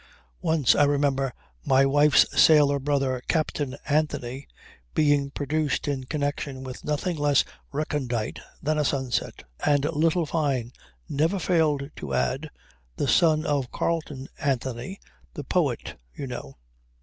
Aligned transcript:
Once 0.41 0.73
I 0.73 0.85
remember 0.85 1.31
"My 1.63 1.85
wife's 1.85 2.25
sailor 2.35 2.79
brother 2.79 3.21
Captain 3.27 3.77
Anthony" 3.87 4.47
being 4.95 5.29
produced 5.29 5.87
in 5.87 6.05
connection 6.05 6.63
with 6.63 6.83
nothing 6.83 7.15
less 7.15 7.43
recondite 7.71 8.39
than 8.63 8.79
a 8.79 8.83
sunset. 8.83 9.43
And 9.63 9.85
little 9.85 10.25
Fyne 10.25 10.71
never 11.07 11.37
failed 11.37 11.91
to 11.97 12.15
add 12.15 12.49
"The 12.95 13.07
son 13.07 13.45
of 13.45 13.71
Carleon 13.71 14.27
Anthony, 14.39 14.99
the 15.35 15.43
poet 15.43 15.99
you 16.15 16.25
know." 16.25 16.57